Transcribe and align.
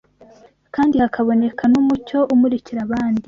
kandi 0.75 0.95
hakaboneka 1.03 1.63
n’umucyo 1.71 2.19
umurikira 2.33 2.79
abandi. 2.87 3.19